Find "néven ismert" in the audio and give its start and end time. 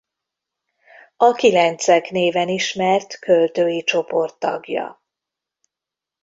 2.11-3.19